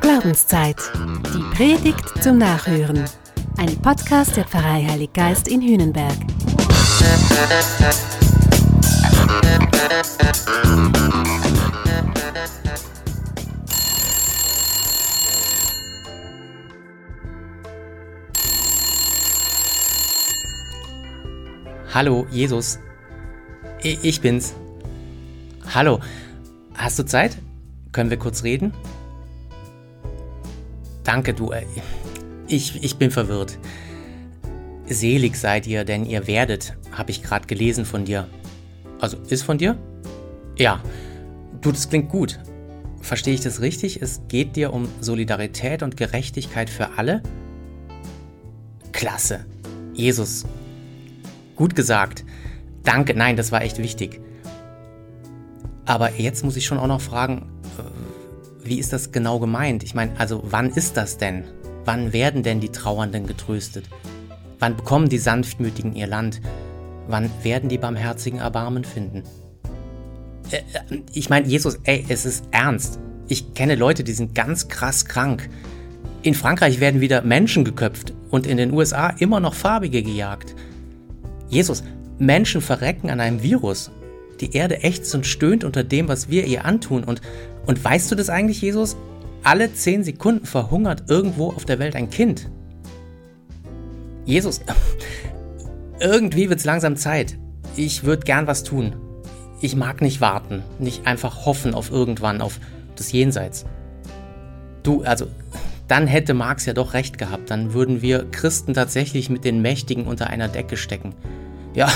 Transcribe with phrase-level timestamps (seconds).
[0.00, 0.76] Glaubenszeit.
[1.32, 3.04] Die Predigt zum Nachhören.
[3.58, 6.16] Ein Podcast der Pfarrei Heilig Geist in Hühnenberg.
[21.94, 22.80] Hallo, Jesus.
[23.82, 24.54] Ich bin's.
[25.72, 26.00] Hallo,
[26.74, 27.36] hast du Zeit?
[27.92, 28.72] Können wir kurz reden?
[31.04, 31.50] Danke, du.
[31.50, 31.64] Äh,
[32.46, 33.58] ich, ich bin verwirrt.
[34.86, 38.28] Selig seid ihr, denn ihr werdet, habe ich gerade gelesen von dir.
[39.00, 39.78] Also, ist von dir?
[40.56, 40.82] Ja.
[41.60, 42.38] Du, das klingt gut.
[43.00, 44.02] Verstehe ich das richtig?
[44.02, 47.22] Es geht dir um Solidarität und Gerechtigkeit für alle?
[48.92, 49.46] Klasse.
[49.94, 50.44] Jesus,
[51.60, 52.24] Gut gesagt.
[52.84, 54.22] Danke, nein, das war echt wichtig.
[55.90, 59.82] Aber jetzt muss ich schon auch noch fragen, äh, wie ist das genau gemeint?
[59.82, 61.42] Ich meine, also wann ist das denn?
[61.84, 63.86] Wann werden denn die Trauernden getröstet?
[64.60, 66.40] Wann bekommen die Sanftmütigen ihr Land?
[67.08, 69.24] Wann werden die Barmherzigen Erbarmen finden?
[70.52, 73.00] Äh, äh, ich meine, Jesus, ey, es ist ernst.
[73.26, 75.50] Ich kenne Leute, die sind ganz krass krank.
[76.22, 80.54] In Frankreich werden wieder Menschen geköpft und in den USA immer noch Farbige gejagt.
[81.48, 81.82] Jesus,
[82.20, 83.90] Menschen verrecken an einem Virus.
[84.40, 87.04] Die Erde ächzt und stöhnt unter dem, was wir ihr antun.
[87.04, 87.20] Und,
[87.66, 88.96] und weißt du das eigentlich, Jesus?
[89.42, 92.50] Alle zehn Sekunden verhungert irgendwo auf der Welt ein Kind.
[94.24, 94.60] Jesus,
[96.00, 97.38] irgendwie wird es langsam Zeit.
[97.76, 98.96] Ich würde gern was tun.
[99.60, 102.60] Ich mag nicht warten, nicht einfach hoffen auf irgendwann, auf
[102.96, 103.66] das Jenseits.
[104.82, 105.26] Du, also,
[105.86, 107.50] dann hätte Marx ja doch recht gehabt.
[107.50, 111.14] Dann würden wir Christen tatsächlich mit den Mächtigen unter einer Decke stecken.
[111.74, 111.88] Ja,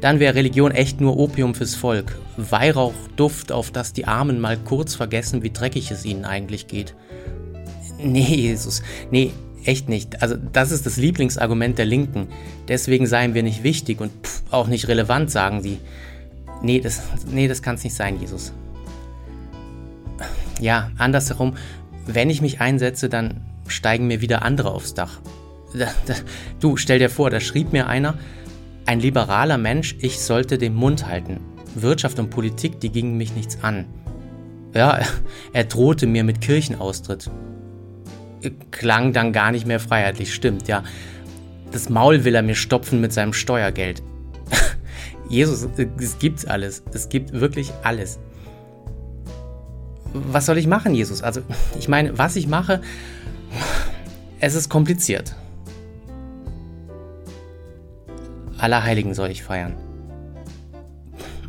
[0.00, 2.18] dann wäre Religion echt nur Opium fürs Volk.
[2.36, 6.94] Weihrauchduft, auf das die Armen mal kurz vergessen, wie dreckig es ihnen eigentlich geht.
[7.98, 9.32] Nee, Jesus, nee,
[9.64, 10.22] echt nicht.
[10.22, 12.28] Also das ist das Lieblingsargument der Linken.
[12.68, 15.78] Deswegen seien wir nicht wichtig und pff, auch nicht relevant, sagen sie.
[16.62, 18.52] Nee, das, nee, das kann es nicht sein, Jesus.
[20.60, 21.54] Ja, andersherum,
[22.06, 25.20] wenn ich mich einsetze, dann steigen mir wieder andere aufs Dach.
[26.60, 28.18] Du, stell dir vor, da schrieb mir einer,
[28.86, 31.40] ein liberaler Mensch, ich sollte den Mund halten.
[31.74, 33.86] Wirtschaft und Politik, die gingen mich nichts an.
[34.74, 35.00] Ja,
[35.52, 37.30] er drohte mir mit Kirchenaustritt.
[38.70, 40.82] Klang dann gar nicht mehr freiheitlich, stimmt, ja.
[41.70, 44.02] Das Maul will er mir stopfen mit seinem Steuergeld.
[45.28, 45.66] Jesus,
[45.98, 46.82] es gibt alles.
[46.92, 48.18] Es gibt wirklich alles.
[50.12, 51.22] Was soll ich machen, Jesus?
[51.22, 51.40] Also,
[51.78, 52.82] ich meine, was ich mache,
[54.40, 55.34] es ist kompliziert.
[58.62, 59.74] Allerheiligen soll ich feiern.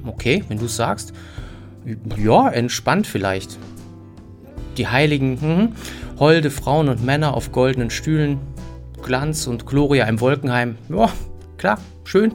[0.04, 1.14] Okay, wenn du es sagst.
[2.18, 3.60] Ja, entspannt vielleicht.
[4.78, 5.70] Die Heiligen, hm,
[6.18, 8.40] holde Frauen und Männer auf goldenen Stühlen,
[9.04, 10.76] Glanz und Gloria im Wolkenheim.
[10.90, 11.08] Ja,
[11.58, 12.34] klar, schön.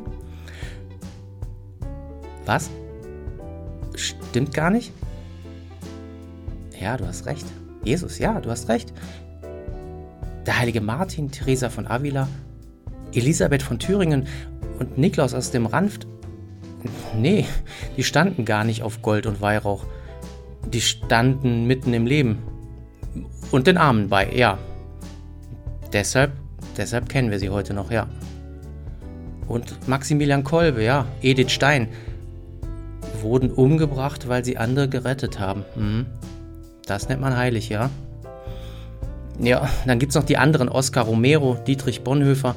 [2.47, 2.71] Was?
[3.97, 4.93] Stimmt gar nicht?
[6.81, 7.47] Ja, du hast recht.
[7.83, 8.93] Jesus, ja, du hast recht.
[10.47, 12.28] Der heilige Martin, Teresa von Avila,
[13.12, 14.28] Elisabeth von Thüringen
[14.78, 16.06] und Niklaus aus dem Ranft?
[17.16, 17.47] Nee,
[17.97, 19.84] die standen gar nicht auf Gold und Weihrauch.
[20.72, 22.39] Die standen mitten im Leben.
[23.50, 24.59] Und den Armen bei, ja.
[25.93, 26.33] Deshalb,
[26.77, 28.06] deshalb kennen wir sie heute noch, ja.
[29.49, 31.89] Und Maximilian Kolbe, ja, Edith Stein,
[33.22, 35.65] wurden umgebracht, weil sie andere gerettet haben.
[35.75, 36.06] Hm.
[36.87, 37.91] Das nennt man heilig, ja.
[39.41, 42.55] Ja, dann gibt es noch die anderen, Oskar Romero, Dietrich Bonhoeffer,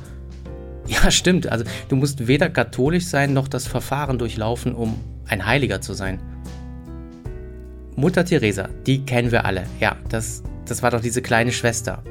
[0.92, 1.48] ja, stimmt.
[1.48, 6.20] Also du musst weder katholisch sein noch das Verfahren durchlaufen, um ein Heiliger zu sein.
[7.96, 9.66] Mutter Teresa, die kennen wir alle.
[9.80, 12.04] Ja, das, das war doch diese kleine Schwester.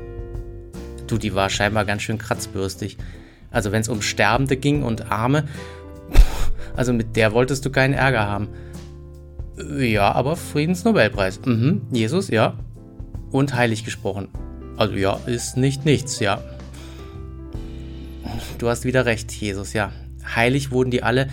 [1.07, 2.97] Du, die war scheinbar ganz schön kratzbürstig.
[3.51, 5.45] Also wenn es um Sterbende ging und Arme,
[6.77, 8.49] also mit der wolltest du keinen Ärger haben.
[9.79, 11.41] Ja, aber Friedensnobelpreis.
[11.45, 12.55] Mhm, Jesus, ja.
[13.31, 14.29] Und heilig gesprochen.
[14.77, 16.41] Also ja, ist nicht nichts, ja.
[18.59, 19.93] Du hast wieder recht, Jesus, ja.
[20.35, 21.29] Heilig wurden die alle,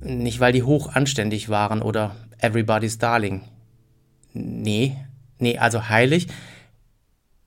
[0.00, 3.42] nicht weil die hoch anständig waren oder everybody's darling.
[4.32, 4.96] Nee,
[5.38, 6.28] nee, also heilig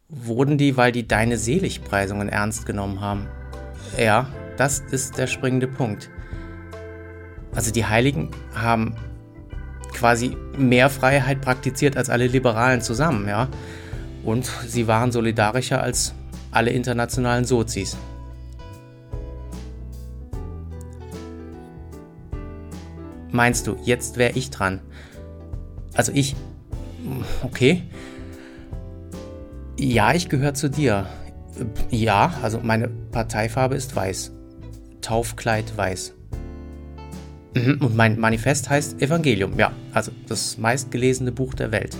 [0.07, 3.27] wurden die, weil die deine Seligpreisungen ernst genommen haben.
[3.97, 6.09] Ja, das ist der springende Punkt.
[7.53, 8.95] Also die Heiligen haben
[9.93, 13.47] quasi mehr Freiheit praktiziert als alle Liberalen zusammen, ja.
[14.23, 16.13] Und sie waren solidarischer als
[16.51, 17.97] alle internationalen Sozis.
[23.35, 24.81] Meinst du, jetzt wäre ich dran?
[25.93, 26.35] Also ich,
[27.43, 27.83] Okay.
[29.77, 31.05] Ja, ich gehöre zu dir.
[31.89, 34.31] Ja, also meine Parteifarbe ist weiß.
[35.01, 36.13] Taufkleid weiß.
[37.55, 41.95] Mhm, und mein Manifest heißt Evangelium, ja, also das meistgelesene Buch der Welt.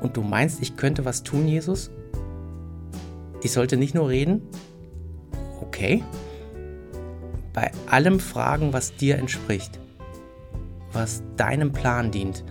[0.00, 1.90] Und du meinst, ich könnte was tun, Jesus?
[3.42, 4.42] Ich sollte nicht nur reden?
[5.60, 6.02] Okay.
[7.56, 9.80] Bei allem fragen, was dir entspricht,
[10.92, 12.44] was deinem Plan dient,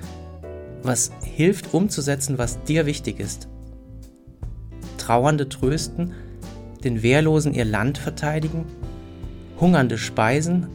[0.82, 3.48] was hilft umzusetzen, was dir wichtig ist.
[4.98, 6.14] Trauernde trösten,
[6.84, 8.66] den Wehrlosen ihr Land verteidigen,
[9.60, 10.70] Hungernde speisen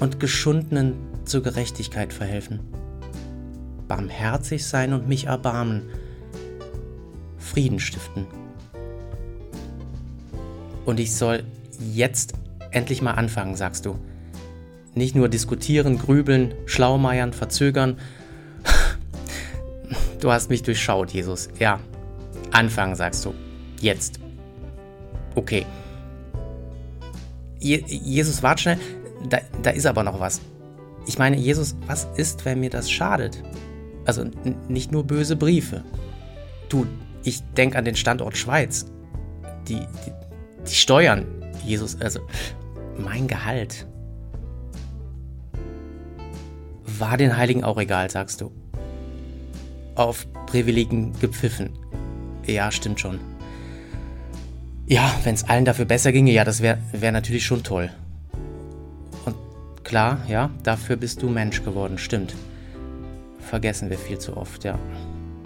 [0.00, 0.94] und Geschundenen
[1.26, 2.60] zur Gerechtigkeit verhelfen.
[3.88, 5.82] Barmherzig sein und mich erbarmen,
[7.36, 8.26] Frieden stiften.
[10.86, 11.44] Und ich soll
[11.92, 12.32] jetzt
[12.76, 13.98] endlich mal anfangen, sagst du.
[14.94, 17.98] Nicht nur diskutieren, grübeln, schlaumeiern, verzögern.
[20.18, 21.50] Du hast mich durchschaut, Jesus.
[21.58, 21.78] Ja,
[22.50, 23.34] anfangen, sagst du.
[23.80, 24.18] Jetzt.
[25.34, 25.66] Okay.
[27.60, 28.78] Je Jesus, wart schnell.
[29.28, 30.40] Da, da ist aber noch was.
[31.06, 33.42] Ich meine, Jesus, was ist, wenn mir das schadet?
[34.06, 34.24] Also
[34.68, 35.84] nicht nur böse Briefe.
[36.70, 36.86] Du,
[37.22, 38.86] ich denke an den Standort Schweiz.
[39.68, 40.12] Die, die,
[40.66, 41.26] die Steuern,
[41.64, 42.20] Jesus, also
[42.98, 43.86] mein Gehalt.
[46.98, 48.50] War den Heiligen auch egal, sagst du.
[49.94, 51.70] Auf Privilegien gepfiffen.
[52.46, 53.18] Ja, stimmt schon.
[54.86, 57.90] Ja, wenn es allen dafür besser ginge, ja, das wäre wär natürlich schon toll.
[59.24, 59.34] Und
[59.82, 62.34] klar, ja, dafür bist du Mensch geworden, stimmt.
[63.40, 64.78] Vergessen wir viel zu oft, ja.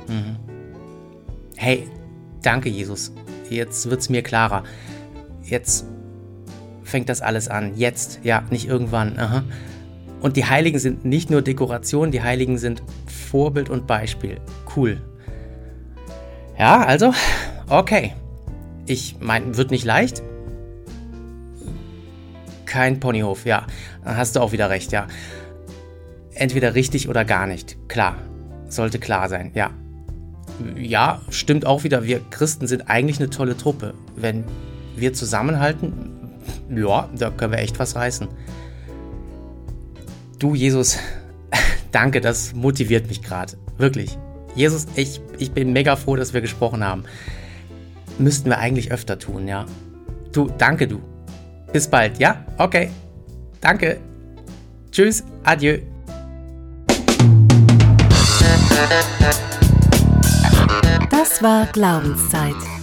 [0.09, 0.37] Mhm.
[1.57, 1.89] Hey,
[2.43, 3.13] danke, Jesus.
[3.49, 4.65] Jetzt wird's mir klarer.
[5.43, 5.87] Jetzt
[6.91, 7.77] fängt das alles an.
[7.77, 9.19] Jetzt, ja, nicht irgendwann.
[9.19, 9.45] Aha.
[10.21, 14.39] Und die Heiligen sind nicht nur Dekoration, die Heiligen sind Vorbild und Beispiel.
[14.77, 15.01] Cool.
[16.59, 17.15] Ja, also,
[17.69, 18.13] okay.
[18.87, 20.23] Ich meine, wird nicht leicht.
[22.67, 23.67] Kein Ponyhof, ja.
[24.05, 25.07] Hast du auch wieder recht, ja.
[26.35, 27.77] Entweder richtig oder gar nicht.
[27.89, 28.17] Klar.
[28.69, 29.71] Sollte klar sein, ja.
[30.77, 32.05] Ja, stimmt auch wieder.
[32.05, 33.95] Wir Christen sind eigentlich eine tolle Truppe.
[34.15, 34.45] Wenn
[34.97, 36.20] wir zusammenhalten,
[36.69, 38.29] ja, da können wir echt was reißen.
[40.39, 40.99] Du, Jesus,
[41.93, 43.55] danke, das motiviert mich gerade.
[43.79, 44.19] Wirklich.
[44.55, 47.05] Jesus, ich, ich bin mega froh, dass wir gesprochen haben.
[48.19, 49.67] Müssten wir eigentlich öfter tun, ja.
[50.33, 51.01] Du, danke du.
[51.73, 52.45] Bis bald, ja?
[52.59, 52.91] Okay.
[53.61, 53.99] Danke.
[54.91, 55.79] Tschüss, adieu.
[61.11, 62.80] Das war Glaubenszeit.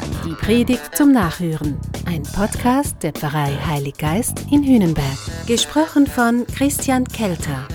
[0.48, 1.78] Predigt zum Nachhören.
[2.06, 5.18] Ein Podcast der Pfarrei Heilig Geist in Hühnenberg.
[5.46, 7.68] Gesprochen von Christian Kelter.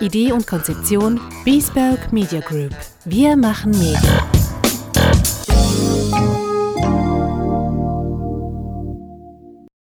[0.00, 2.74] Idee und Konzeption Biesberg Media Group.
[3.04, 4.35] Wir machen Medien.